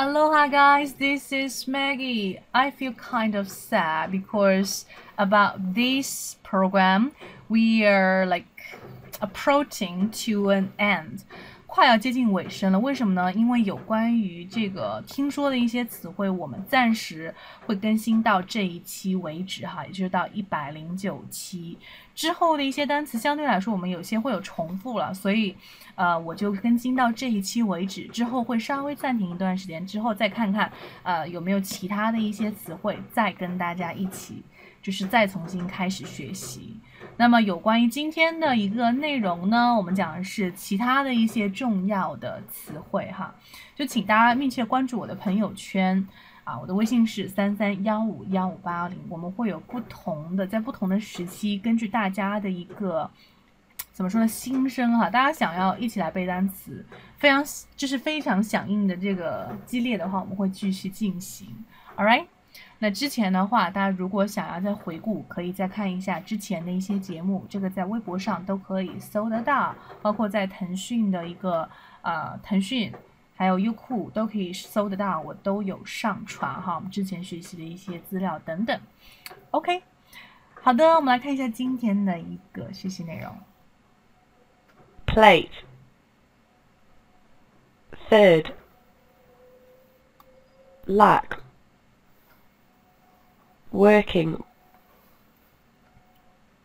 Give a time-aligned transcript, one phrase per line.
[0.00, 0.92] Aloha, guys.
[0.92, 2.38] This is Maggie.
[2.54, 4.86] I feel kind of sad because
[5.18, 7.10] about this program,
[7.48, 8.46] we are like
[9.20, 11.24] approaching to an end.
[11.68, 13.30] 快要接近尾声了，为什么呢？
[13.34, 17.32] 因为有关于这个听说的一些词汇，我们暂时
[17.66, 21.78] 会更新到这一期为止哈，也就是到一百零九期
[22.14, 25.54] 之后的一些单词，相对来说我们有些会有重复了，所以
[25.94, 30.72] 呃我就更新到这一期为止，之后会稍微暂停一段时间，之后再看看
[31.02, 34.42] 呃有没有其他的一些词汇，再跟大家一起
[34.82, 36.67] 就是再重新开始学习。
[37.20, 43.34] 那么有关于今天的一个内容呢，我们讲的是其他的一些重要的词汇哈，
[43.74, 46.06] 就请大家密切关注我的朋友圈
[46.44, 53.10] 啊，我的微信是三三幺五幺五八幺零，我们会有不同的在不同的时期，根据大家的一个
[53.92, 57.44] 怎么说呢心声哈，大家想要一起来背单词，非常
[57.76, 61.48] 就是非常响应的这个激烈的话，我们会继续进行
[61.96, 62.26] ，All right。
[62.80, 71.68] 那之前的话，大家如果想要再回顾，可以再看一下之前的一些节目，这个在微博上都可以搜得到，包括在腾讯的一个
[72.02, 72.92] 呃腾讯，
[73.34, 78.80] 还有优酷都可以搜得到，我都有上传哈，我们之前学习的一些资料等等。
[79.50, 79.82] OK，
[80.62, 83.36] 好的，我们来看一下今天的一个学习内容。
[85.06, 85.50] Plate.
[88.08, 88.52] Third.
[90.86, 91.37] Lack.
[93.77, 94.43] working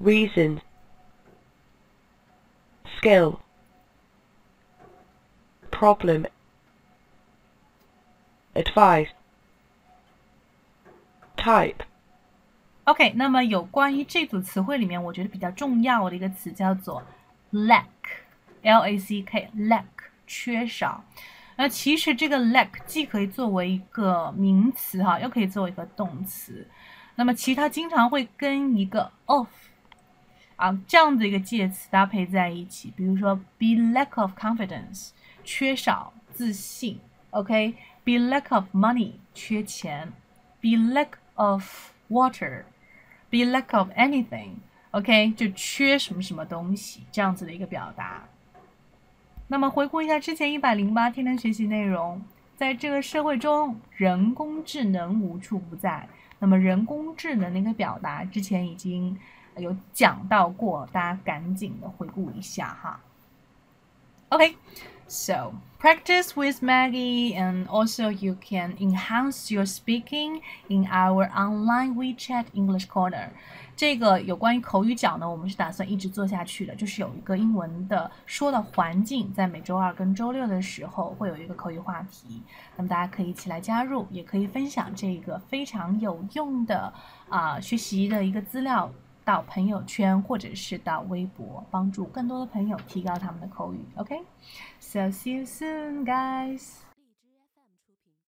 [0.00, 0.60] reason
[2.98, 3.38] skill
[5.70, 6.26] problem
[8.54, 9.08] advice
[11.36, 11.80] type
[12.84, 17.02] OK，那么有关于这组词汇里面，我觉得比较重要的一个词叫做
[17.50, 19.84] lack，L A C K，lack
[20.26, 21.02] 缺少。
[21.56, 26.68] 那其实这个 lack 既可以作为一个名词哈，又可以作为一个动词。
[27.19, 29.49] 那么其他经常会跟一个 of
[30.55, 35.09] 啊这样的一个介词搭配在一起，比如说 be lack of confidence
[35.43, 36.97] 缺少自信
[37.31, 40.13] ，OK，be lack of money 缺钱
[40.61, 48.23] ，be lack of water，be lack of anything，OK 就缺什么什么东西这样子的一个表达。
[49.49, 52.21] 那么回顾一下之前一百零八天的学习内容，
[52.55, 56.07] 在这个社会中，人工智能无处不在。
[56.39, 59.17] 那么人工智能的一个表达，之前已经
[59.57, 62.99] 有讲到过，大家赶紧的回顾一下哈。
[64.31, 64.55] Okay,
[65.07, 72.45] so practice with Maggie, and also you can enhance your speaking in our online WeChat
[72.53, 73.31] English Corner.
[73.75, 82.43] 这个有关于口语角呢，我们是打算一直做下去的，就是有一个英文的说的环境，在每周二跟周六的时候会有一个口语话题，
[82.75, 86.93] 那么大家可以一起来加入，也可以分享这个非常有用的
[87.29, 88.91] 啊学习的一个资料。
[89.29, 93.77] 到朋友圈或者是到微博，帮助更多的朋友提高他们的口语。
[93.95, 96.88] OK，so see you soon, guys.